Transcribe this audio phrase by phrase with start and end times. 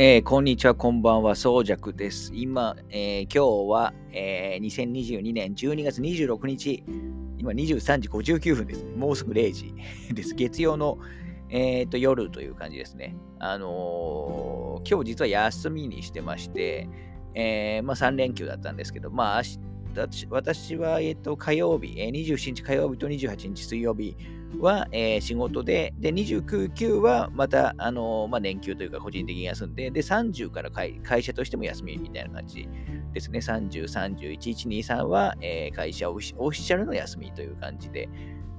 [0.00, 2.30] えー、こんにちは、こんばんは、そうじゃくです。
[2.32, 6.84] 今、えー、今日は、えー、2022年12月26日、
[7.36, 8.94] 今23時59分です、ね。
[8.94, 9.74] もうすぐ0時
[10.14, 10.36] です。
[10.36, 10.98] 月曜の、
[11.50, 13.16] えーと、夜という感じですね。
[13.40, 16.88] あのー、今日実は休みにしてまして、
[17.34, 19.67] えー、まあ3連休だったんですけど、まあ明
[20.30, 24.16] 私は、えーと、火曜日、えー、27日火曜日と28日水曜日、
[24.56, 32.68] は、えー、仕事で、で、29、9はまた、あのー、まあ、年休というか個人的に休んで、で、30から会会社としても休みみたいな感じ
[33.12, 33.40] ですね。
[33.40, 38.08] 30、31、1、2、3は、えー、会社オフィシャルの休みという感じで、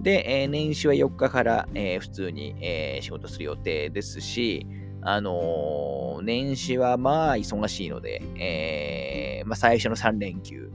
[0.01, 4.67] で、えー、年始は4日から、えー、普通に、えー、仕事する予定ですし、
[5.01, 10.71] あのー、年始はまあ忙しいので、えーまあ、最初の3連休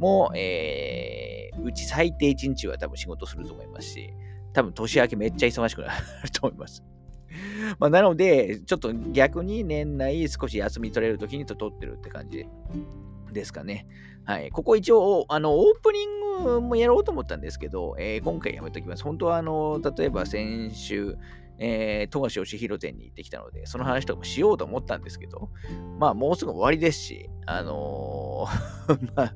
[0.00, 4.12] も、えー、うち最低1日は多分仕事すると思いますし、
[4.52, 6.82] 多分年明けめっちゃ忙しくなると思います。
[7.78, 12.46] まあ、なので、ちょっと逆に年内少し休み取れるときにと取ってるって感じ
[13.32, 13.86] ですかね。
[14.24, 14.50] はい。
[14.50, 19.04] ここ一応、あの、オープニングもやろうと思ったんですけど、えー、今回やめときます。
[19.04, 21.16] 本当は、あの、例えば先週、
[21.62, 25.50] えー、富樫義弘店に行ってきたので、その話とかもしようと思ったんですけど、
[25.98, 29.34] まあ、もうすぐ終わりですし、あのー まあ、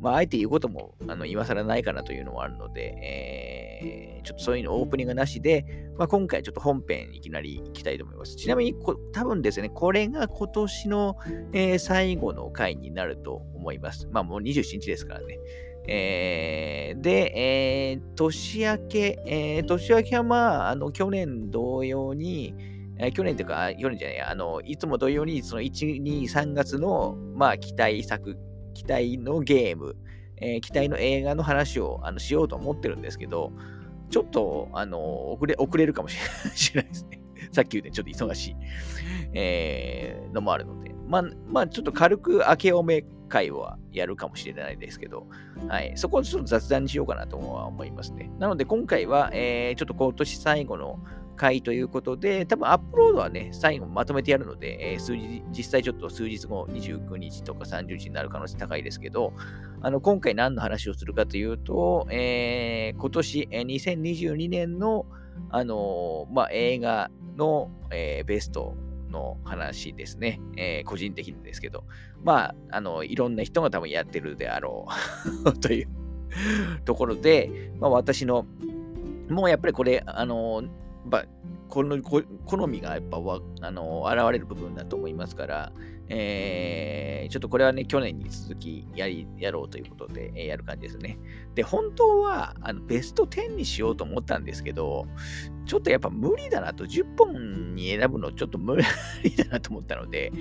[0.00, 2.94] まあ、あえて言うことも、あの、今更ないかなというのもあるので、
[3.82, 5.64] えー、ちょっとそういうのオープニングなしで、
[5.96, 8.36] まあ、今回ちょっと本編いきなり行きたいと思います。
[8.36, 11.16] ちなみにこ、多分ですね、これが今年の、
[11.54, 14.08] えー、最後の回になると思います。
[14.12, 15.38] まあ、もう27日ですからね。
[15.88, 16.39] えー、
[17.00, 22.54] で、えー、年明け、えー、年明けはまあ、あの、去年同様に、
[22.98, 28.36] えー、去年というか、去年じゃない、あの、いつも同様に、その1、2、3月の、まあ、期待作
[28.74, 29.96] 期待のゲーム、
[30.36, 33.52] えー、期待の映画の話をあのしようと思ってるんですけど、
[34.10, 36.16] ちょっと、あの、遅れ、遅れるかもし
[36.74, 37.20] れないですね。
[37.52, 38.56] さっき言うてちょっと忙しい、
[39.32, 40.94] えー、のもあるので。
[41.06, 45.26] まあ、まあ、ちょっと軽く明けおめ会はやるかもしれないですけど、
[45.68, 45.92] はい。
[45.96, 48.30] そこをちょっと雑談にしようかなとは思いますね。
[48.38, 50.98] なので、今回は、えー、ちょっと今年最後の
[51.40, 59.32] 回ということで、多分アップロードはね、最後まとめてやるので、えー、数日、実際ちょっと数日後、29日とか30日になる可能性高いですけど、
[59.80, 65.06] あの、今回何の話をするかというと、えー、今年、えー、2022年の、
[65.48, 68.76] あのー、まあ、映画の、えー、ベスト
[69.10, 70.40] の話ですね。
[70.56, 71.84] えー、個人的にですけど。
[72.22, 74.86] まあ、あの、いろんな人が多分やってるであろ
[75.44, 75.88] う という
[76.84, 78.46] ところで、まあ、私の、
[79.28, 80.64] もうやっぱりこれ、あの、
[81.68, 83.18] この好みがやっぱ
[83.62, 85.72] あの現れる部分だと思いますから、
[86.12, 91.18] えー、ちょっとこれはね、去年に続きやりやろうということで、えー、やる感じですね。
[91.54, 95.06] で、本当はあのベスト10にしようと思ったんですけど、
[95.66, 98.82] ちょっとやっぱ無理だなと、10本に選ぶのちょっと無理
[99.36, 100.32] だなと思ったので、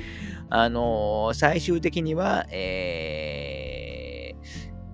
[0.50, 4.48] あのー、最終的には、えー、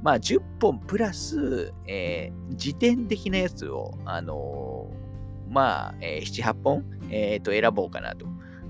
[0.03, 5.05] まあ10本プラス、えー、時点的なやつを、あのー
[5.49, 8.25] まあ、えー、7、8本、えー、と選ぼうかなと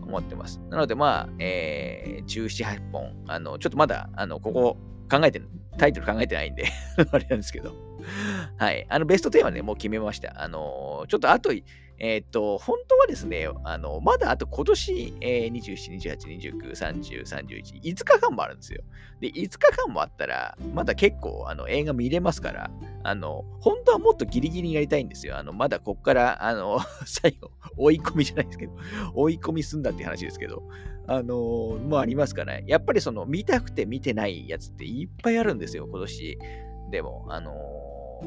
[0.07, 0.59] 思ってます。
[0.69, 4.77] なので、まあ、えー、17、8本、あの、ちょっとまだ、あの、ここ
[5.09, 5.41] 考えて、
[5.77, 6.65] タイトル考えてないんで
[7.11, 7.73] あれなんですけど
[8.57, 8.85] はい。
[8.89, 10.41] あの、ベスト10はね、もう決めました。
[10.41, 11.51] あのちょっとあと、
[11.97, 16.17] えっ、と、本当はですね、あの、まだあと今年、えー、27、28、
[16.59, 18.83] 29、30、31、5日間もあるんですよ。
[19.21, 22.71] で、5日間もあったら、まだ結構、あの、映画見れますから、
[23.03, 25.37] あの、本当はもっとギリギリやりたいんですよ。
[25.37, 28.73] あの、まだこっから、あの、 最後、追い込みじゃないですけど、
[29.13, 30.63] 追い込みすんだって話ですけど、
[31.07, 36.39] あのもうありますから、ね、やっぱりその、見たくて見てないやつっていっぱいあるんですよ、今年。
[36.91, 37.53] でも、あの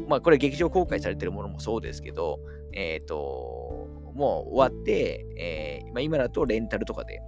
[0.06, 2.38] まあ、これ劇場公開されてるものもそうですけど、
[2.72, 7.20] えっ、ー、と、もう終わって、えー、まあ、今だとレンタルとかで、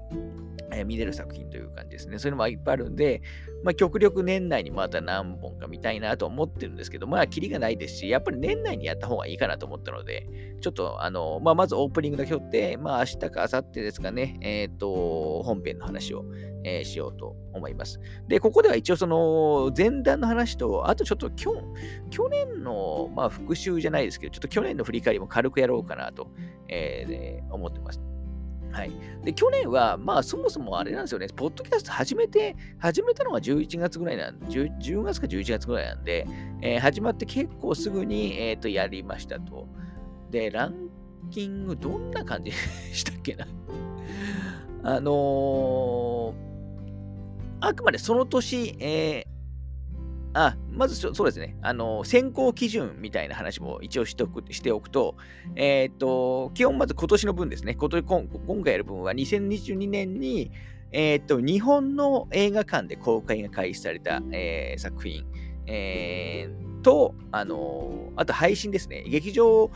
[0.72, 2.18] え、見れる作品という感じですね。
[2.18, 3.22] そういうのもいっぱいあるんで、
[3.62, 10.26] まあ、極力年内にまた何本か見たいなと思ってるんですけど、まあ、キリがないですし、やっぱり年内にやった方がいいかなと思ったので、
[10.60, 16.24] ちょっと、あの、まあ、まずオープニングだけ取って、まあ、明日か明後日ですかね、えっ、ー、と、本編の話を、
[16.64, 18.00] えー、しようと思います。
[18.28, 21.50] で、ここでは一応その前段の話と、あとちょっと去
[22.10, 26.28] 去年の、まあ、復習じゃないですけど、ちょっと去年の振り返りも軽くやろうかなと、
[26.68, 28.00] えー、思ってます。
[28.72, 28.92] はい。
[29.24, 36.26] で、去年は、まあ、そもそもあれなんですよね、ポッドキャスト始めて、始めたのが11月ぐらいなんで、10, 月か11月ぐらいなんで、
[36.62, 39.66] えー、始まって結構すぐに、えっ、ー、と、やりましたと。
[40.30, 40.88] で、ラン
[41.30, 42.56] キング、どんな感じで
[42.92, 43.46] したっけな
[44.82, 46.34] あのー、
[47.60, 49.39] あくまでその年、えー、
[50.32, 51.56] あ、まずそうですね。
[51.60, 55.16] あの、選考基準みたいな話も一応しておくしておくと、
[55.56, 57.74] えっ、と、基本まず今年の分ですね。
[57.74, 60.52] 今今今回やる分は2022年に、
[60.92, 65.24] えっ、と、日本の映画館で公開が開始された、えー、作品、
[65.66, 69.04] えー、と、あのあと配信ですね。
[69.08, 69.70] 劇場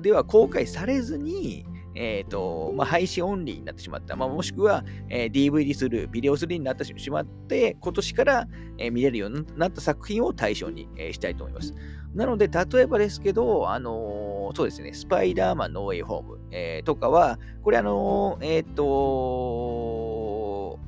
[0.00, 4.16] では公開されずに、えっ、ー、と、まあ、配信オンリーになってしまった。
[4.16, 8.48] まあ、もしくは、えー、DVD する、ビデオスルーになってしまって、今年から、
[8.78, 11.74] えー、見れるようになった作品を対象に、えー、したいと思います。
[12.14, 18.82] なので、例えばですけど、あのー、そうですね、スパイダーマンノーウェイホーム、えー、とかは、これあのー、えっ、と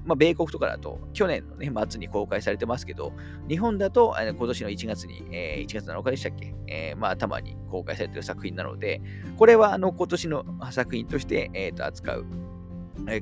[0.05, 3.13] まあ、米国とかだと、去年の、ね、末に公開されてますけど、
[3.49, 9.01] 日本だと、今年の1月に、えー、1月7日でしたっけ、えー、まあ、頭に公開されてる作品なので、
[9.37, 12.27] これはあの今年の作品として、えー、と扱う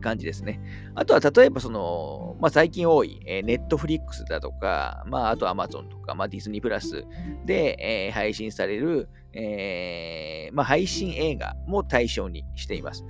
[0.00, 0.61] 感じですね。
[0.94, 7.05] あとは、例えば、その、まあ、最近多い、えー、ネットフリックスだとか、まあ、あとアマゾンとか、まあ、ディズニープラス
[7.47, 13.05] で、えー、配信される、えー、まあ、配信映画も対象にしています。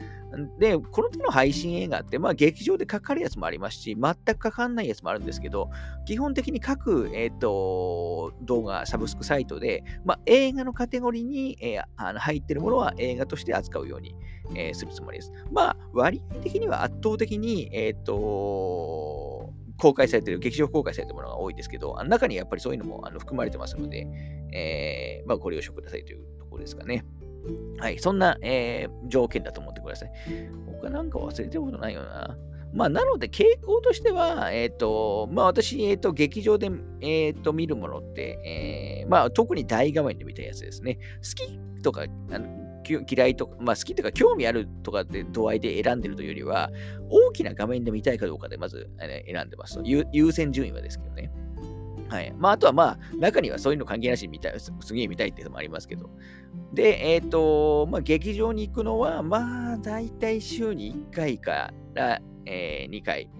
[0.58, 5.70] で、この手の配信映画って、まあ、劇場でかかるやつもありますし、全くかかんないやつもあるんですけど、
[6.06, 14.14] 基本的に各、えーと、動画、サブスクサイトで、まあ、映画のカテゴリーに、えー、あの入ってるものは映画として扱うように、
[14.54, 15.32] えー、するつもりです。
[15.50, 19.39] まあ、割合的には圧倒的に、えっ、ー、と、
[19.80, 24.06] 公開されてる、劇場公開されてるものが多いですけど、あの中にやっぱりそういうのもあの含まれてますので、
[24.52, 27.04] えー、まあ、ご了承くださいというところですかね。
[27.78, 30.10] はい、そんな、えー、条件だと思ってください。
[30.82, 32.36] 他なんか忘れてることないよな。
[32.72, 40.98] まあ、なので、傾向としては、えっ、ー、と、まあ、私、えっ、ー、と、劇場で、えっ、と、見るものって、えー、まあ、特に大画面で見たやつですね。
[41.16, 42.06] 好きとか、
[42.86, 46.70] 嫌いとか、まあ、好きとか興味あるとかって度合いで選んでるというよりは、
[47.08, 51.30] 大きな画面で見たいかどうかでまず、選んでます優先順位はですけどね。
[52.10, 52.34] はい。
[52.36, 56.10] まあ、あとはまあ、中にはそういうの関係なしに見たい、すげえ見たいっていうのもありますけど。
[56.74, 63.30] で、えっ、ー、と、まあ、劇場に行くのは、まあ、大体週に1回から、えー、2回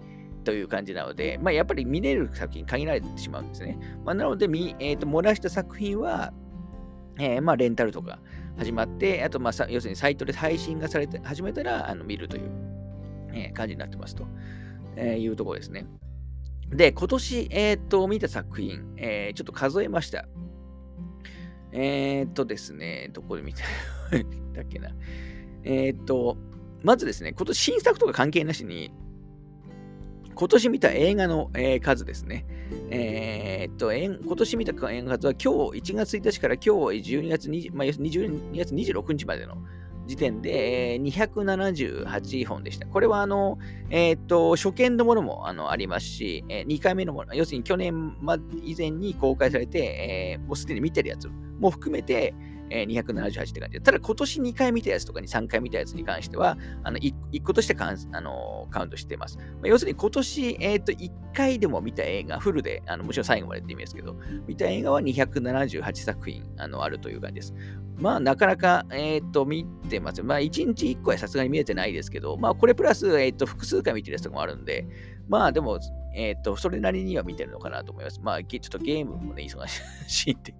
[0.45, 3.77] という感じなので、まあ、やっぱり見れる作品限られてしまうんですね。
[4.05, 4.45] まあ、なので、
[4.79, 6.33] えっ、ー、と、漏らした作品は、
[7.19, 8.19] えー、まあ、レンタルとか
[8.61, 12.51] 始まって、あと、まあ、要するにサイトで配信がされて、始めたら、あの見るという、
[13.33, 14.27] え、感じになってますと、
[14.95, 15.87] え、いうところですね。
[16.69, 20.27] で、今年、えっ、と、見た作品、えー、ちょっと数えました。
[21.71, 23.63] えっ、とですね、どこで見た
[24.53, 24.91] だっけな。
[25.63, 26.37] えっ、と、
[26.83, 28.93] まずですね、今年新作とか関係なしに、
[30.35, 32.45] 今年見た映画の、えー、数ですね。
[32.89, 39.57] えー、っと、今年見た映画数は今日1月1日から今日12月 ,20 まあ、22月26日までの
[40.07, 42.87] 時点で、えー、278本でした。
[42.87, 43.57] これは、あの、
[43.89, 51.29] えっ、と、初見のものもあのありますし、えー、2回目のもの、要するに去年、ま、以前に公開されて、えー、もうすでに見てるやつ
[51.59, 52.33] も含めて、
[52.71, 53.81] えー、278って感じで。
[53.81, 59.37] ただ今年2回見たやつとかに3回見たやつに関しては、あの 1, 1個としてカあのカウントしてます。
[59.37, 64.15] まあ、要するに今年、えー、と1回でも見た映画、フルで、あのもちろん最後までって意味ですけど、
[64.47, 67.53] 見た映画は278作品あのあるという感じです。
[67.97, 70.23] まあ、なかなか、えっ、ー、と、見てます。
[70.23, 74.87] まあ、1日1個はさすがに見えてないですけど、まあ、これプラス、えっ、ー、と、複数回見てるやつとかもあるんで、
[75.29, 75.79] まあ、でも、
[76.15, 78.19] えっ、ー、と、それなりには見てるのかなと思います。
[78.21, 79.63] まあ、ちょっとゲームもね、忙
[80.07, 80.53] しいんで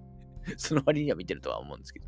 [0.56, 2.06] その割には見てるとは思うんですけど。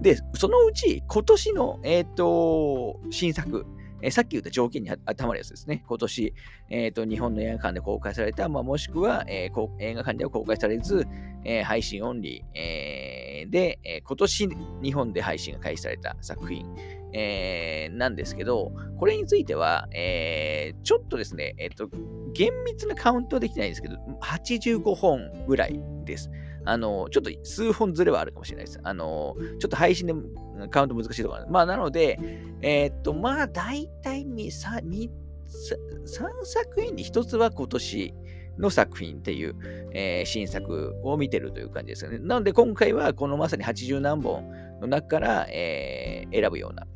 [0.00, 3.66] で、そのうち、今年の、えっ、ー、と、新作、
[4.02, 5.84] えー、さっき言った条件に当てはまるやつですね。
[5.86, 6.34] 今年、
[6.68, 11.06] えっ、ー、と、日本の映画館で公開された、まあ、もしくは、えー、映画館では公開されず、
[11.48, 14.48] え配信オンリー、えで、え今年
[14.82, 16.66] 日本で配信が開始された作品、
[17.12, 21.88] えなんですけど、これについては、えちょっとですね、えっ、と、
[22.34, 26.30] 厳密なカウントはできないんですけど、85本ぐらいです。
[26.66, 28.80] あの、ちょっと数本ずれはあるかもしれないです。
[28.82, 30.14] あの、ちょっと配信で
[30.70, 32.18] カウント難しいところまあ、なので、
[32.60, 35.08] えー、っと、まあ、大体 3, 3, 3
[36.44, 38.14] 作品に1つは今年
[38.58, 39.54] の作品っていう、
[39.92, 42.18] えー、新作を見てるという感じですよね。
[42.18, 44.48] なので、今回はこのまさに80何本
[44.80, 46.86] の中から、えー、選ぶような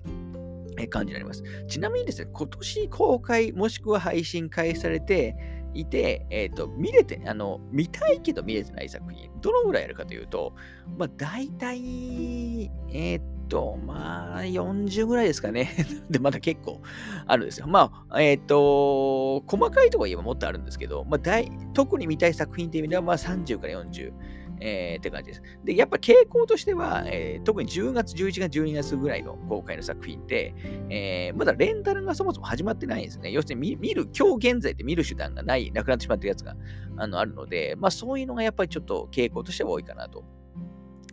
[0.89, 1.43] 感じになります。
[1.69, 5.37] ちなみにですね、今年公開もしくは配信開始されて、
[5.75, 10.55] いて、えっ、ー、と、見れて、あの、見たいけど見れてない作品、どのぐらいあるかというと、
[10.99, 15.71] まあ、大体、えっ、ー、と、まあ、40ぐらいですかね。
[16.11, 16.81] で、まだ結構
[17.27, 17.67] あるんですよ。
[17.67, 24.13] まあ、えっ、ー、と、細かいところ言えばもっとあるんですけど、まあ、大特に見たい作品っていう意味では、まあ、30から40。
[24.61, 25.43] えー、って感じです。
[25.65, 30.55] で、やっぱ傾向としては、えー、特に10月、11月、12月ぐらいの公開の作品って、
[30.91, 33.31] えー、まだレンタルがそもそも始まってないんですね。
[33.31, 36.57] 要するに見る、今日現在で見る手段がない、なくなってしまってるやつが
[36.97, 40.25] あのあるので、まあそういうのがやっぱりちょっと傾向としては多いかなと、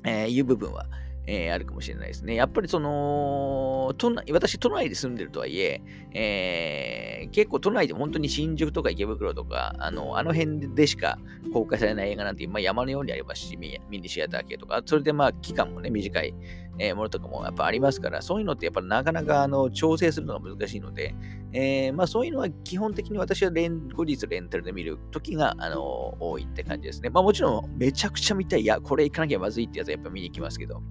[0.04, 0.88] え、いう部分は、
[1.30, 2.36] えー、あるかもしれないですね。
[2.36, 5.82] やっぱりその、都内私、都内で住んでるとはいえ
[6.14, 11.20] えー、結構都内で本当に新宿とか池袋とか、あのあの辺でしか
[11.52, 16.34] 公開されない映画なんて、まあ、山のようにありますし、ミニシアター系とか、それでまあ期間もね、短い、
[16.80, 21.14] えー、ものとかもやっぱありますから、そういうのってやっぱなかなかあの調整するのが難しいので、
[21.52, 27.10] えー、まあそういうのは基本的に私はレン後日レンタルで見るときが、あの多いって感じですね。
[27.10, 30.82] まあもちろんめちゃくちゃ見たい、いや、これ行かなきゃまずいってやつはやっぱ見に行きますけど、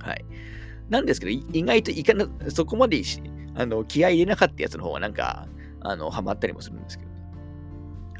[0.00, 0.24] はい。
[0.88, 3.02] なんですけど、意外といかな、そこまで
[3.54, 5.46] あの気合い入れなかったやつの方がなんか、
[5.80, 7.09] あの、ハマったりもするんですけど。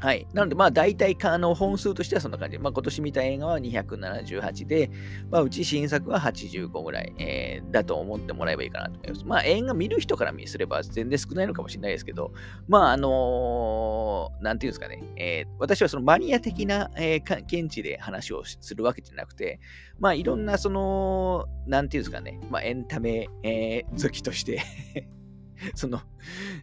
[0.01, 0.25] はい。
[0.33, 2.57] なので、まあ、大体、あの、本数としてはそんな感じ。
[2.57, 4.89] まあ、今年見た映画は278で、
[5.29, 9.25] まあ、うち新作は85ぐらい、えー、だと思ってもらえばいいかなと思います。
[9.25, 12.33] まあ、映画見る人から見すれば全然少ないのかもしれないですけど、
[12.67, 19.59] まあ、あのー、なんていうんですかね、えー、私はそのマニア的な、えー、見地で話をするわけじゃなくて、
[19.99, 24.63] まあ、いろんな、その、なんていうんですかね、まあ、エンタメ、えー、好きとして
[25.75, 26.01] その、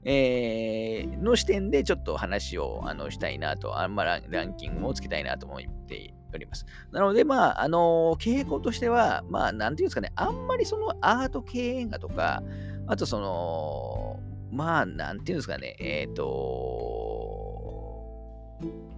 [0.04, 6.66] えー、の視点でちょっと話をあのしたいなと、あんまランキングをつけたいなと思っております。
[6.92, 12.42] なので、まあ、あの傾向としては、まあ、なんていうんですかね、あんまりそのアート系映画とか、
[12.86, 17.58] あとその、まあ、なんていうんですかね、えっ、ー、と、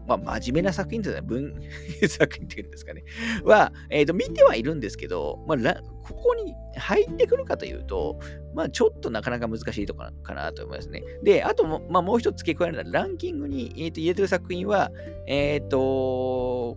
[0.06, 1.54] まあ、真面目な作品ですね、文
[2.08, 3.04] 作品っていうんですかね、
[3.44, 5.58] は、えっ、ー、と、見てはいるんですけど、まあ、
[6.02, 8.18] ここに入ってくるかというと、
[8.54, 11.02] まあ、ちょっとなかなか難しいところかなと思いますね。
[11.22, 14.90] で、あとも、まあ、もう一つ付け加えるのは、ランキングに、えー、と入れてる作品は、
[15.26, 15.78] えっ、ー、と、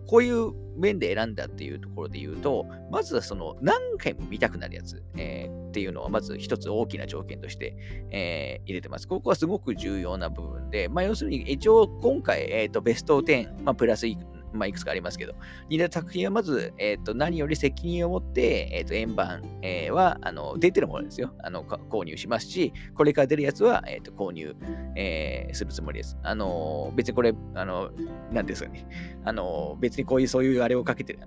[0.06, 7.76] こういう面で選んだっていうところで言うと、まずはその何回も見たくなるやつ、えー、っていうのは、まず一つ大きな条件として、
[8.10, 9.08] えー、入れてます。
[9.08, 14.06] ここはすごく重要な部分で、まあ、要するに一応今回、えーと、ベスト10、まあ、プラス
[14.54, 15.34] まあ、いくつかありますけど、
[15.68, 21.34] 似た作品はまず、え、ー、と、何より責任を持って、え、ー、と、円盤、えー、は、あの、出てるものですよ。
[21.42, 24.54] あの、購入しますし、これから出るやつは、えっ、と、購入、
[24.96, 26.16] えするつもりです。
[26.22, 27.90] あの、別にこれ、あの、
[28.32, 28.86] なんですかね。
[29.24, 31.20] あの、別にこういう、そういうあれをかけてる、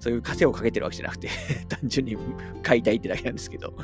[0.00, 1.28] そういう稼をかけてるわけじゃなくて
[1.68, 2.16] 単純に
[2.62, 3.74] 買いたいってだけなんですけど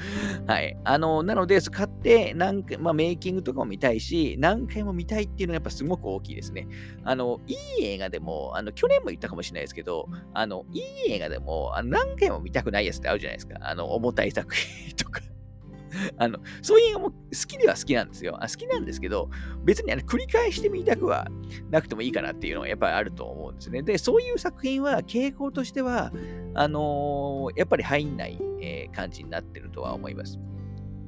[0.46, 0.76] はい。
[0.84, 6.68] あの、なので、買って、何回、まあ、メイキングとかも見たいし、何回も見たいっていうのはやっぱすごく大きいですね。
[7.04, 13.56] あの、いい映画でも、あの、去年も言ったかもしれないですけど、あの、いい映画でも、あの何回も見たくないやつってあるじゃないですか。
[13.60, 15.20] あの、重たい作品とか
[16.18, 17.14] あの、そういう映画も好
[17.46, 18.36] きでは好きなんですよ。
[18.42, 19.30] あ好きなんですけど、
[19.64, 21.28] 別にあの繰り返してみたくは
[21.70, 23.82] なくてもいいかなっていうのはやっぱりあると思うんですね。
[23.82, 26.12] で、そういう作品は傾向としては、
[26.54, 30.38] あのー、やっぱり入んない、えー、感じになってるとは思います。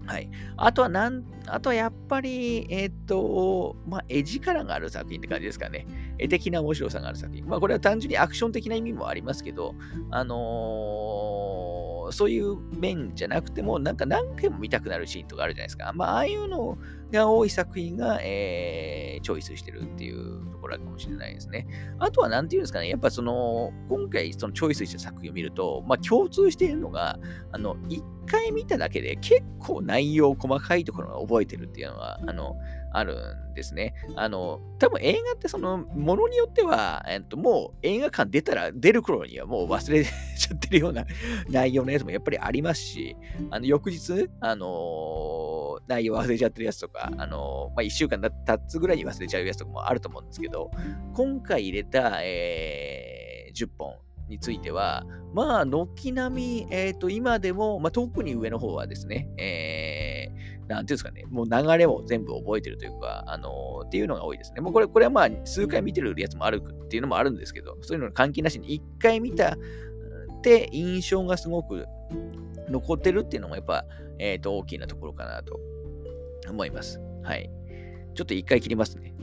[0.08, 0.30] はい。
[0.56, 5.86] あとはなん、あとはやっぱり、えっ、と、まあ、絵力がある作品って感じですかね。
[6.16, 7.46] 絵的な面白さがある作品。
[7.46, 9.74] まあ、これは単純にアクション的な意味もありますけど、
[10.10, 10.38] あのー、
[12.12, 15.92] そういう面じゃなくても、なんか何回も見たくなるシーンとかあるじゃないですか。
[15.94, 16.78] まあ、ああいうの
[17.10, 21.66] が多い作品が、えー、チョイスしてるっていうところかもしれないですね。
[21.98, 27.18] あとは、なんていうんですかね、やっぱその、今回そのチョイスした作品を見ると、まあ、共通しているのが、
[27.52, 32.56] あの、一回見ただけで結構内容細かいところが覚えてるっていうのは、あの、
[32.92, 33.94] あるんですね。
[34.16, 41.04] あの、多分映画ってその、ものによっては、えっと、もう映画館出たら出る頃にはもう忘れちゃってるような
[41.50, 43.16] 内容のやつもやっぱりありますし、
[43.50, 48.30] あの、翌日、あの内容忘れちゃってるやつとか、あのまあ、1週間経
[48.66, 50.70] つぐらいに忘れちゃうやつとかもあると思うんですけど、
[51.14, 53.94] 今回入れた、えー、10本、
[54.28, 55.04] については、
[55.34, 64.60] まあ、軒並み、え、ー、と、今でも、まあ、特に上の方はですね、えー、なんていうんですかね、もう流れを全部覚えてるというか、あのー、っていうのが多いですね。
[64.60, 71.86] もうこれ、これはまあ、数回見てるやつもあるっていうのもあるんですけど、そういうの関係なしに、一回見たって印象がすごく
[72.68, 73.86] 残ってるっていうのも、やっぱ、
[74.18, 75.58] えっ、と、大きなところかなと
[76.50, 77.00] 思います。
[77.22, 77.50] はい。
[78.14, 79.14] ちょっと一回切りますね。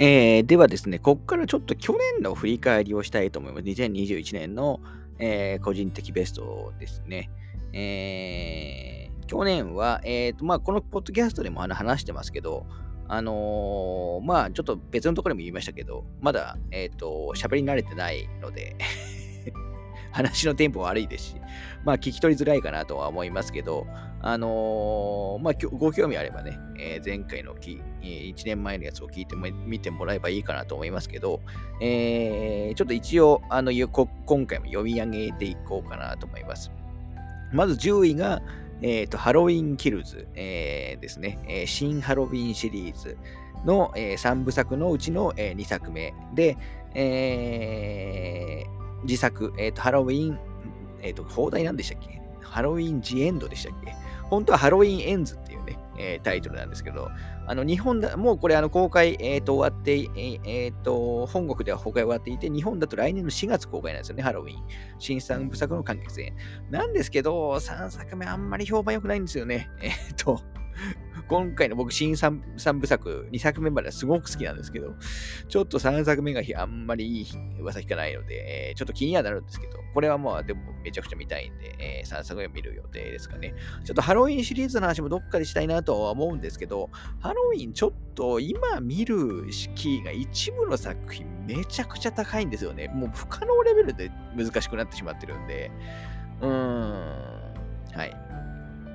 [0.00, 3.64] えー、ではですね、ここからちょっと去年の振り返りをしたいと思います。
[3.64, 4.78] 2021年の、
[5.18, 7.30] えー、個人的ベストですね。
[7.72, 12.64] えー、去年は、えーとまあ、このポッドキャストでも話してますけど、
[13.08, 18.76] あのー、まあ、ちょっと別のところでも言いましたけど、まだ、えっ、ー、と、喋り慣れてないので
[20.18, 21.36] 話のテンポ悪いですし、
[21.84, 23.86] まあ聞き取りづらいかなとは思いますけど、
[24.20, 31.40] あのー、まあご興味あればね、えー、前回のき、1年前のやつを聞いてみてもらえばいいかなと思いますけど、
[31.80, 36.72] えー、ちょっと一応、あの、今回も読み上げていこうかなと思います。
[37.52, 38.42] まず10位が、
[38.82, 43.16] えーと、ハロウィン・キルズ、えー、ですね、えー、新ハロウィンシリーズ
[43.64, 46.56] の、えー、3部作のうちの、えー、2作目で、
[46.94, 50.38] えー、自作、えーと、ハロウィン、
[51.02, 52.20] えっ、ー、と、放題なんでしたっけ？
[52.42, 53.94] ハロウィン・ジ・エンドでしたっけ？
[54.24, 57.10] 本当はハロウィン・エンズっていうね、えー、タイトルなんですけど、
[57.46, 64.62] あの日本だ、もうこれあの公開、えー、と終わって、えー、えー、と、本国では公開終わっていて、日本だと来年の4月公開なんですよね、ハロウィン。
[64.98, 66.36] 新三部作の完結編。
[66.70, 69.70] なんですけど、3作目あんまり評判良くないんですよね。
[69.80, 70.40] えっ、ー、と、
[71.28, 74.94] 今回の僕、新 3, 3部作、2作目まですごく好きなんですけど、
[75.48, 77.26] ちょっと3作目があんまりいい
[77.60, 83.54] 噂聞かないので、えー、ちょっと気にはなるんですけど、これはまあ、でもめちゃくちゃ見たいんで、えー、3作目見る予定ですかね。
[83.84, 86.88] ちょっとハロウィンシリーズの話もどっかでしたいなとは思うんですけど、
[87.20, 92.88] ハロウィンちょっと今見る敷居が一部の作品めちゃくちゃ高いんですよね。
[92.88, 95.70] もう不可能レベルで難しくなってしまってるんで、
[96.40, 97.48] うーん、
[97.94, 98.27] はい。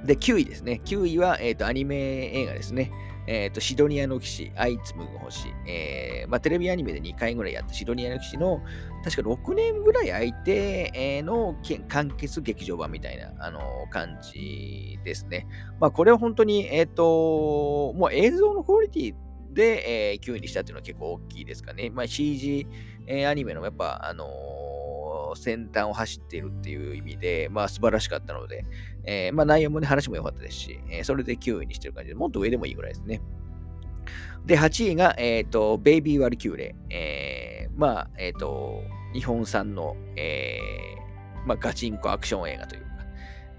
[0.05, 0.81] で、9位ですね。
[0.86, 1.95] 9位は、えっ、ー、と、アニメ
[2.33, 2.91] 映画ですね。
[3.25, 5.48] えっ、ー、と、シドニアの騎士、あいつむぐ星。
[5.65, 8.62] えー、まあ、テレビアニメで2回ぐらいやったシドニアの騎士の、
[9.03, 11.55] 確か6年ぐらい空いて、の
[11.88, 15.48] 完結劇場版みたいな、あの感じですね。
[15.79, 19.15] まあ、これは本当に、えっ、と、もう映像のクオリティ
[19.53, 21.89] で、えー、9位にしたっていうのは結構大きいですかね。
[21.91, 22.67] まあ、CG、
[23.07, 24.25] えー、アニメのやっぱ、あの
[25.36, 28.66] 先端を走っているっていう意味で、まあ素晴らしかったので、
[29.06, 33.22] えー、まあ内容もね、話も良かったですし、えー、それで9位にしてる感じで、もっと上でもいいぐらいですね。
[34.46, 36.75] で、8位が、えっ、ー、と、ベイビー・ワルキューレ。
[36.90, 38.82] えー、まあ、えっ、ー、と、
[39.13, 42.88] 日本産の、えー、まあ、ガチンコアクション映画というか、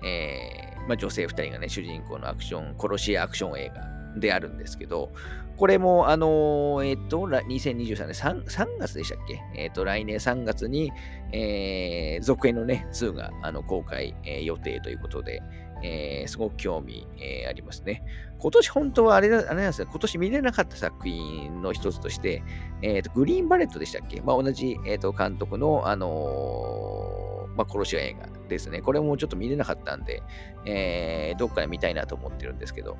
[0.07, 5.12] えー、まあ、女性2人がね、主人公のアクション、殺し屋アクション映画であるんですけど、
[5.56, 9.40] これも、あのー、えっ、ー、と、2023年 3, 3月でしたっけ？
[9.56, 10.92] えっ、ー、と、来年3月に、
[11.33, 15.42] えー、続編のね、2があの公開、えー、予定ということで、
[15.85, 18.02] えー、すごく興味、えー、ありますね。
[18.38, 22.43] 今年本当はあれあれなんですよ、今年見れなかった作品の一つとして、
[22.82, 24.21] えーと、グリーンバレットでしたっけ？
[24.23, 28.80] まあ、同じ、えーと、監督の、あの、まあ、殺し屋映画ですね。
[28.82, 30.23] これもちょっと見れなかったんで、
[30.67, 32.97] えー、どっかで見たいなと思ってるんですけど、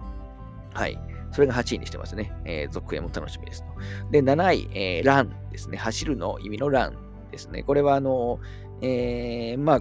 [0.75, 0.99] はい。
[1.33, 2.33] それが8位にしてますね。
[2.45, 3.69] えー、続編も楽しみですと。
[4.11, 5.77] で、7位、えー、ランですね。
[5.79, 6.97] 走るの意味のラン
[7.33, 7.63] ですね。
[7.63, 8.39] これは、あの、
[8.83, 9.81] えー、まあ、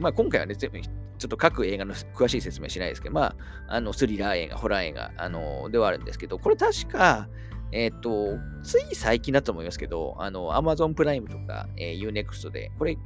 [0.00, 3.36] まあ、今回はね、ちょっと各映画の詳しい説明しないですけど、まあ、
[3.68, 7.28] あの、スリラー映画、ホラー映画、あの、ではあるんですけど、これ確か、
[7.72, 12.96] えっ、ー、と、つい最近だと思いますけど、あの、Amazon プライムとか、えー、Unext で、これ、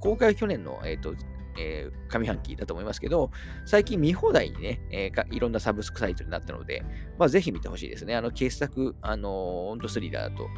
[0.00, 1.14] 公開去年の、え、ー、と、
[1.58, 3.30] えー、上半期だと思いますけど、
[3.66, 6.84] 最近見放題にね、えー、いろんなサブスクサイトになったので、
[7.18, 8.14] まあ、ぜひ見てほしいですね。
[8.14, 10.48] あの、傑作、あのー、本当スリラーだと、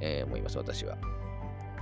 [0.00, 0.96] えー、思います、私は。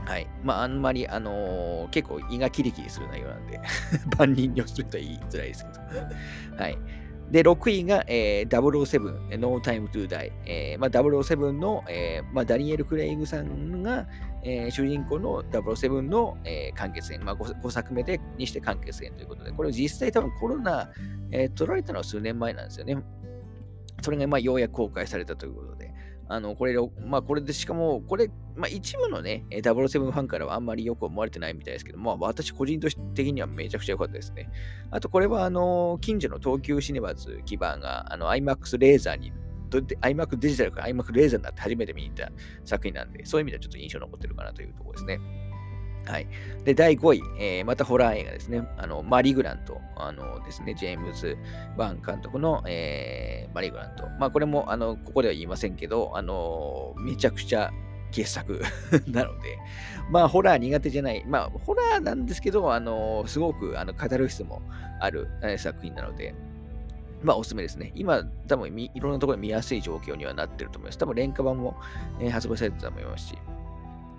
[0.06, 0.28] はい。
[0.42, 3.60] まあ、あんまり、あのー、結構胃がキリキリする内容なんで
[4.18, 5.70] 万人におすすめとは言いづらいですけ
[6.56, 6.78] どはい。
[7.30, 10.32] で、6位が、えー、007、No Time to Die。
[10.46, 14.06] えーまあ、007の、えーまあ、ダニエル・クレイグさんが、
[14.42, 20.90] えー、主人公の007の、えー、完結編、まあ5、5, 作目でにして完結編ということで、これ実際多分コロナ、
[21.30, 23.02] えー、取られたのは数年前なんですよね。
[24.02, 25.92] それがまあようやく公開されたということで、
[26.28, 32.80] あの、これ、まあ、これで、しかも、これ、まあ、一部のね、007ファンからはあんまりよく思われてないみたいですけど、まあ、私個人
[33.14, 34.48] 的にはめちゃくちゃ良かったですね。
[34.90, 39.32] あと、これは、あの、近所の東急シネマズ基盤が、あの、IMAX レーザーに、
[39.70, 42.30] IMAX デジタルから IMAX レーザーになって初めて見に行った
[42.64, 45.20] 作品なんで、そういう意味ではちょっと印象残ってるかなというところですね。
[46.06, 46.26] はい。
[46.64, 48.66] で、第5位、えー、またホラー映画ですね。
[48.76, 51.36] あの、マリグラント、あのですね、ジェームズ・
[51.76, 54.06] ワン監督の、えー、マリグラント。
[54.18, 57.70] まあ、これも、あの、ここでは言いませんけど、あの、めちゃくちゃ
[58.10, 58.62] 傑作
[59.08, 59.58] なので、
[60.10, 64.62] まあ、ホラー苦手じゃない、まあ、ホラーなんですけど、あの、すごく、あの、語る質も
[65.00, 66.34] ある、え、作品なので、
[67.22, 67.90] まあ、おすすめですね。
[67.94, 70.98] 今、多分いろんなところで見やすい状況にはなってると思います。
[70.98, 71.74] 多分、廉価版も、
[72.20, 73.38] えー、発売されてたと思いますし、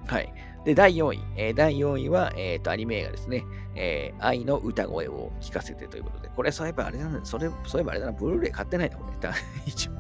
[0.08, 0.34] はい。
[0.66, 1.20] で、第4位。
[1.38, 3.44] えー、第4位は、えっ、ー、と、アニメ映画ですね。
[3.76, 6.30] えー、愛の歌声を聞かせてということで。
[6.30, 9.16] これ、そういえばあれだな、それ、そういえばあれだな、ブルーレイ買ってないな、これ。
[9.66, 9.92] 一応。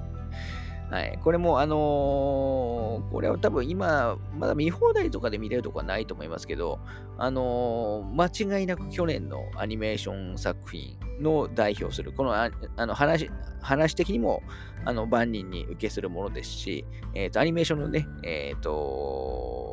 [0.89, 1.19] はい。
[1.23, 6.79] これも、あのー、これは多分今、まだ見放題とかで見れるとこはないと思いますけど、
[7.17, 14.43] あのー、間違いなく去年のアニメーション作品の代表する、このあの話、話的にも、
[14.85, 19.64] あの、万人に受けするものですし、えっ、ー、と、アニメーションのね、えっ、と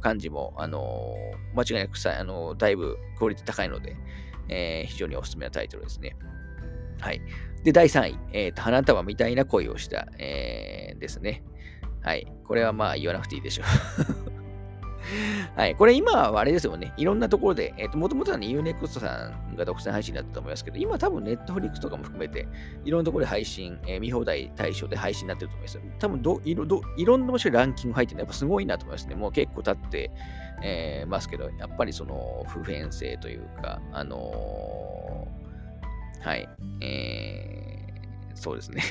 [0.00, 1.14] 感じも、あの
[1.54, 3.96] 間違いなくさ、あのだいぶクオリティ高いので、
[4.48, 6.16] えー、非常におすすめなタイトルですね。
[7.00, 7.20] はい。
[7.64, 11.42] で、第3位、えーと、花束みたいな恋をした、えー、ですね。
[12.02, 12.26] はい。
[12.44, 14.25] これはまあ言わなくていいでしょう
[15.54, 15.74] はい。
[15.74, 16.92] これ今はあれですよね。
[16.96, 22.46] いろんなところで、えっ、ー、と、もともとはね、UNEXT さんが独占配信だったと思いますけど、今多分 Netflix とかも含めて、
[22.84, 25.80] いろんなところで配信、えー、見放題対象で配信になってると思います。
[25.98, 29.14] 多分どいろど、いろんな場所でランキング入ってるのやっぱすごいなと思いますね。
[29.14, 30.10] もう結構経って、
[30.62, 36.48] えー、ますけど、やっぱりその普遍性というか、あのー、はい、
[36.80, 38.82] えー、そうですね。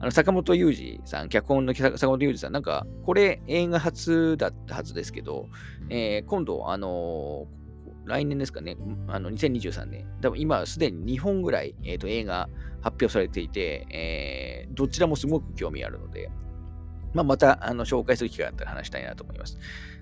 [0.00, 5.48] あの坂本雄二さん、脚本の坂本雄二さん、なんか、これ映画初だったはずですけど、
[5.90, 8.76] えー、今度、あのー、来年ですかね、
[9.08, 12.48] あの2023年、多分今すでに2本ぐらい、えーと、映画
[12.80, 16.30] 発表されていて、えー、どちらもすごく興味あるので、
[17.12, 19.58] まあ、またあの紹介する機会があったら話したいなと思います。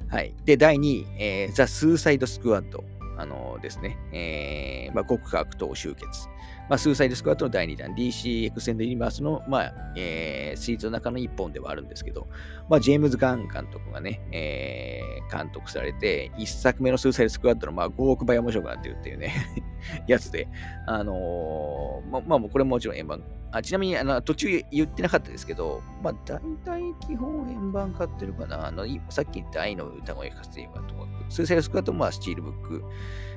[0.09, 0.35] はい。
[0.44, 2.85] で、第2位、えー、ザ・スーサイド・スクワット。
[3.16, 6.29] あのですね、えー、まあ、極悪党集結。
[6.68, 12.27] まあ、スーサイドスクワットの第2弾、DC エクセンドユニバースの、まあ、えー、シリーズの中の1本ではあるんですけど、
[12.70, 19.35] まあ、ジェームズ・ガン監督がね、えー、監督されて、1作目のスーサイドスクワットの、まあ、5億倍面白くなってるっていうね
[20.09, 20.48] やつで、
[20.87, 23.22] あのー、ま、まあ、これももちろん円盤、
[23.55, 28.67] あちなみにあの途中言ってなかったですけど、まあ、大体基本円盤買ってるかな。
[28.67, 32.85] あのさっき言った愛の歌声かつていうかとか、スーサイスクワット、まあ、スチールブック、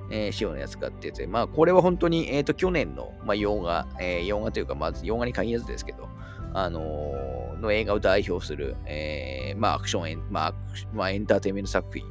[0.10, 6.10] えー、仕様のやつ買ってて、まあ、これは本当に、えっ、ー、と、去年の、まあ、洋画、えー、洋画というか、まず洋画に限らずですけど、
[6.53, 10.53] あのー、の映画を代表する、えー、まあ、アクションエン、まあ、
[10.93, 12.03] まあ、エンターテイメント作品、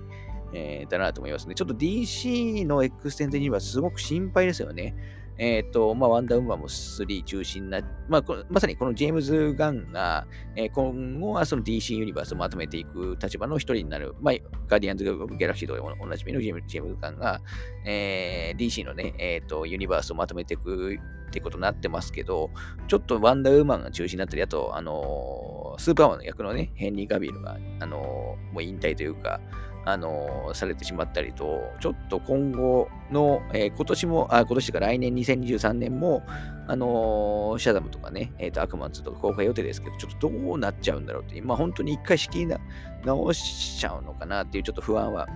[0.52, 1.56] えー、だなと思いますね。
[1.56, 4.94] ちょっと DC のエクステンデにはすごく心配ですよね。
[5.38, 14.34] えっ、ー、と、まあ、ワンダーウーマンも3中心な、まあ、まさにこのジェームズ・ガンが、えー、今後はその DC ユニバースをまとめていく立場の一人になる、まあ、
[14.68, 17.40] ガーディアンズ・ギャラクシーとおなじみのジェームズ・ガンが、
[17.84, 22.50] えー、DC のね、えっ、と、ユニバースをまとめていくってことになってますけど、
[22.88, 29.40] ちょっとワンダーウーマンが中心になったり、あと、あのスーパーマンの役のね、ヘンリー・ガビールが、あのもう引退というか、
[29.86, 36.24] あのされてしまったりと、ちょっと今後の、えー、今年も、あ、今年か来年2023年も、
[36.66, 42.56] あのシャダムとかね、えっ、ー、と、アクマンズとか公開予定ですけど、ちょっとどうなっちゃうんだろうっていう、まあ本当に一回仕切り
[43.04, 45.28] 直しちゃうのかなっていうちょっと不安は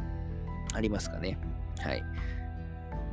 [0.74, 1.38] ありますかね。
[1.78, 2.02] はい。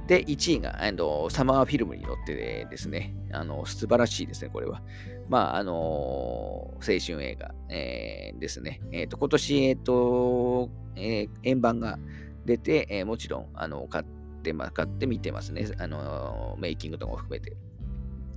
[0.08, 4.82] で、1位が、あのサマーフィルムに乗ってですね、あの素晴らしいですね、これは。
[5.30, 8.82] まあ、あの青春映画、えー、ですね。
[8.92, 12.00] えっ、ー、と、今年、えっ、と、えー、円盤が
[12.46, 14.06] 出て、えー、もちろん、あの、買っ
[14.44, 15.68] て、まあ、買って見てますね。
[15.80, 17.58] あの、メイキングとかも含めて。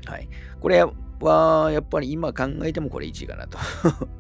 [0.07, 0.29] はい。
[0.61, 0.85] これ
[1.21, 3.59] は、やっぱり今考えてもこれ1位かなと。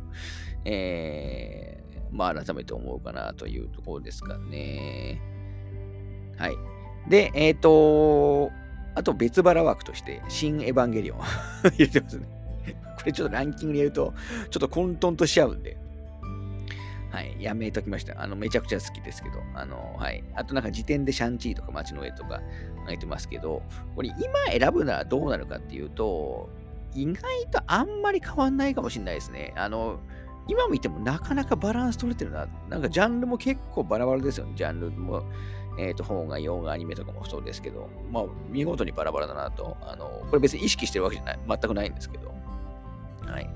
[0.64, 5.20] えー、まあ、改めて思うかなというところですかね。
[6.36, 6.56] はい。
[7.08, 8.52] で、えっ、と、
[8.94, 11.18] あと別腹枠として、新エヴァンゲリオン
[11.72, 12.39] 入れてますね。
[13.00, 14.14] これちょっとランキングに入れると、
[14.50, 15.76] ちょっと混沌としちゃうんで、
[17.10, 18.20] はい、やめときました。
[18.22, 20.22] あの、めちゃくちゃ好きですけど、あの、はい。
[20.34, 22.40] あとなんか時点でシャンチーとか街の上とか
[22.86, 23.62] 書いてますけど、
[23.96, 26.48] これ今選ぶならどうなるかっていうと、
[26.94, 29.52] 意外とあんまり変わんないかもしれないですね。
[29.56, 30.00] あの、
[30.48, 32.46] 今見てもなかなかバランス取れてるな。
[32.68, 34.52] なんかジャンルも結構バラバラですよね。
[34.56, 35.24] ジャンルも。
[35.78, 39.76] えっ、ー、と、本が、洋画、アニメとかもそうですけど、まあ、見事にバラバラだなと。
[39.80, 42.34] あの、これ別に意識してるわけじゃない、全くないんですけど。
[43.30, 43.50] はい。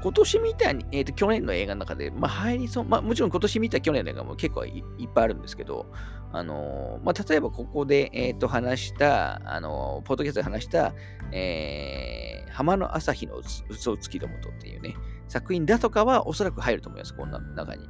[0.00, 5.86] 今年見た、えーと、去年の映画の中で、まあ、入りそう、まあ、もちろん今年見た去年の映画も結構いっぱいあるんですけど、
[6.32, 10.94] あのー、まあ、例えばここで、えー、と話した、あの、ポッドキャストで話した、
[11.32, 14.94] えー、浜の朝日の嘘をつきどもとっていうね、
[15.26, 17.88] 作品だとかはおそらく入ると思います、こんな中に。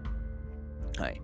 [0.97, 1.21] はい。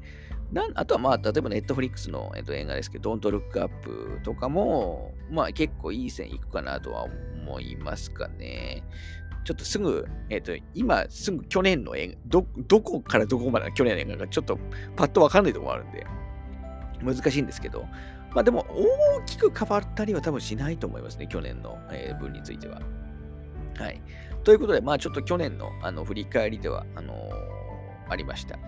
[0.53, 8.85] なあとはまあ、例えばネットフリックスの、えっと、映画ですけど、Don't Look Up とかも、まあ結構いい線いくかなとは思いますかね。
[9.45, 14.59] ちょっとすぐ、えっ、ー、と、今すぐ去年の映画、ど、どこからどこまで去年の映画がちょっと
[14.97, 16.07] パッとわかんないところがあるんで、
[17.03, 17.87] 難しいんですけど、
[18.35, 22.81] まあでも大きく変わったりは多分しないと思いますね、去年の、えー、分については。
[23.79, 24.01] はい。
[24.45, 28.59] ということで、まあちょっと去年のあの振り返りでは、あのー、ありました。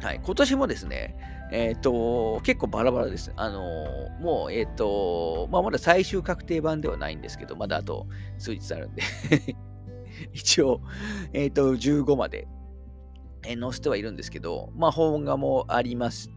[0.00, 0.20] はい。
[0.24, 1.16] 今年もですね、
[1.50, 3.32] えっ、ー、と、結構バラバラです。
[3.36, 8.06] あのー、もう、えっ、ー、と、まあまだ最終確定版ではないんですけど、まだあと
[8.38, 9.02] 数日あるんで
[10.32, 10.80] 一応、
[11.32, 12.48] えっ、ー、と、15まで、
[13.44, 16.30] えー、載せてはいるんですけど、まあ、邦画もあります。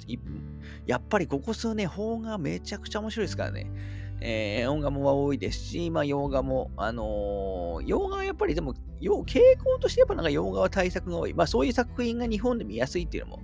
[0.85, 3.71] やっぱりここ数年、邦画めちゃくちゃ面白いですからね。
[4.23, 11.33] えー、音楽も多いですし、まあ、洋画も、あのー、洋画はやっぱりでも、傾向としてやっぱなんか洋画は対策が多い。
[11.33, 13.39] まあ、そういう作品が日本で見やすいっていうのも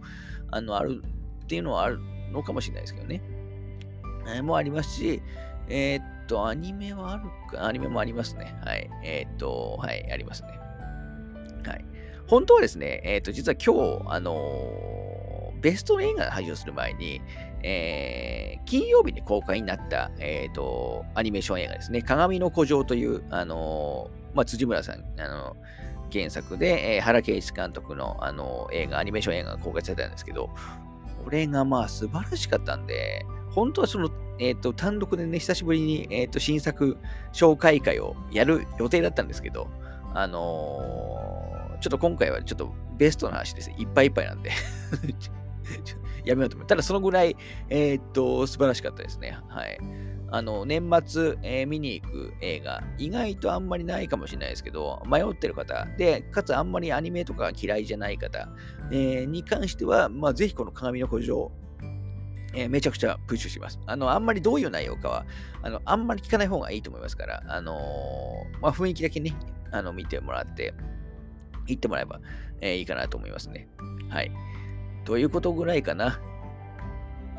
[0.51, 1.01] あの、ある
[1.43, 1.99] っていうのはある
[2.31, 3.21] のかもしれないですけどね。
[4.27, 5.21] えー、もありますし、
[5.69, 8.55] えー、っと、アニメはあるか、アニメもありますね。
[8.65, 8.89] はい。
[9.03, 10.59] えー、っと、はい、ありますね。
[11.65, 11.85] はい。
[12.27, 14.35] 本当はですね、えっと、実は今日、あの
[15.61, 17.21] ベスト映画が配信する前に、
[17.63, 25.55] えー、金曜日に公開になった、えーと、アニメーション映画ですね、鏡の古城という、あのまあ、辻村さん、あの
[26.11, 30.49] 原作で、えー、原敬一監督の、あの映画、アニメーション映画が公開されたんですけど、
[31.23, 33.25] これがまあ素晴らしかったんで、
[33.57, 36.95] 本当はその、えーと、単独でね、久しぶりに、えーと、新作
[37.33, 39.67] 紹介会をやる予定だったんですけど、
[40.13, 43.71] あのー、ちょっと今回はちょっとベストな話です。
[43.71, 44.51] いっぱいいっぱいなんで
[46.23, 46.67] やめようと思う。
[46.67, 47.35] ただそのぐらい、
[47.69, 49.39] え、っと、素晴らしかったですね。
[49.47, 49.79] はい。
[50.29, 58.49] あの、年末、えー、見に行く映画、意外とあんまりないかもしれないですけど、迷ってる方、で、かつあんまりアニメとか嫌いじゃない方、
[58.91, 61.51] えー、に関しては、まあ、ぜひこの鏡の古城、
[62.57, 63.79] えー、めちゃくちゃプッシュします。
[63.85, 65.25] あの、あんまりどういう内容かは、
[65.61, 69.35] あの、あんまり聞かない方がいいと思いますから、あのー、まあ、雰囲気だけね、
[69.71, 70.73] あの、見てもらって、
[71.67, 72.19] 行ってもらえば、
[72.59, 73.67] えー、いいかなと思いますね。
[74.09, 74.31] はい。
[75.05, 76.19] ということぐらいかな。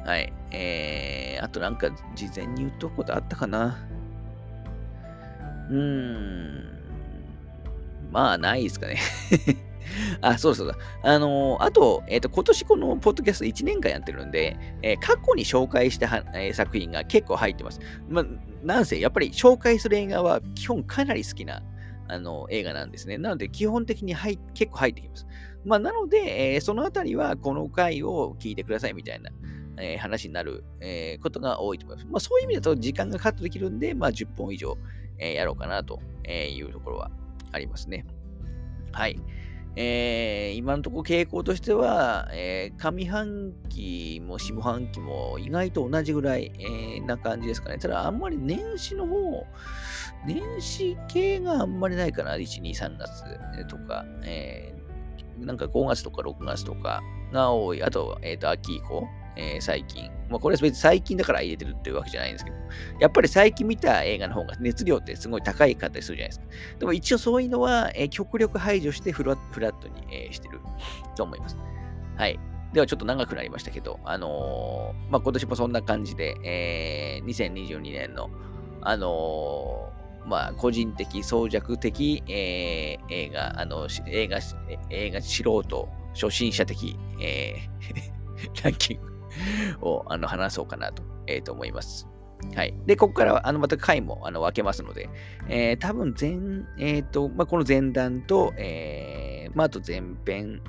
[0.04, 0.32] はい。
[0.52, 3.76] えー、あとなんか事前に言っとくことあったかな。
[5.68, 6.78] うーん。
[8.12, 8.98] まあ、ないですかね
[10.20, 10.76] あ、そうそうだ。
[11.02, 17.80] あのー、あと、えっ、ー、と、今年このポッドキャスト1年間やってるんで、えー、過去に紹介したは、え作品が結構入ってます。
[18.08, 18.26] まあ、
[18.62, 21.62] なんせ、やっぱり紹介する映画は基本かなり好きな、
[22.10, 23.18] あの映画なんですね。
[23.18, 25.26] なので、基本的に入結構入ってきます。
[25.64, 29.30] まあ、なので、えー、そのあたりはこの回を聞いてくださいみたいな、
[29.80, 32.08] え、話になる、え、ことが多いと思います。
[32.10, 34.76] まあ、そういう意味だと時間がカットできるんで、まあ、10本以上、
[35.18, 37.10] えやろうかなというところは
[37.52, 38.06] ありますね。
[38.92, 39.18] はい。
[39.76, 47.78] えー、今のところ傾向としては、えー、上半期も下半期も意外と同じぐらい、えー、な感じですかね。
[47.78, 49.46] ただ、あんまり年始の方、
[50.26, 52.34] 年始系があんまりないかな。
[52.34, 54.74] 1、2、3月とか、え
[55.38, 57.02] なんか5月とか6月とか
[57.32, 57.82] が多い。
[57.82, 59.06] あと、えっ、と、秋以降、
[59.38, 60.10] えー、最近。
[60.28, 62.56] まあ、これは別に最近だから入れてるっていうわけじゃないんですけど、
[63.00, 66.46] やっぱり最近見た映画の方が熱量ってすごい高いかったりするじゃないですか。
[66.80, 70.60] でも一応そういうのは、えー、極力排除してフラフラットに、えー、してる
[71.16, 71.56] と思います。
[72.16, 72.38] はい。
[72.72, 78.28] ではちょっと長くなりましたけど、あのー、まあ、今年もそんな感じで、えー、2022年の、
[78.82, 79.90] あの
[80.26, 84.38] まあ、個人的、装着的、えー、映画、あの、映画、
[84.90, 89.17] 映画素人、初心者的、えー、 ランキング
[89.80, 92.08] をあの話そうかなと,、えー、と思います。
[92.54, 92.74] はい。
[92.86, 95.10] で、ここからは、あの、また回もあの分けますので、
[95.48, 96.30] えー、多分前、
[96.78, 100.62] えっ、ー、と、まあ、この前段と、えー、まあ、あと前編、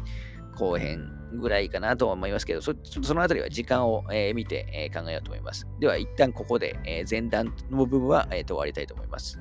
[0.56, 5.68] 後編ぐらいかなとは思いますけど、そちょっとそのあたりは時間を、えー、見て、えー、考えようと思います。
[5.80, 9.40] では、一旦ここで、えー、前段の部分は、えー、と終わりたいと思います。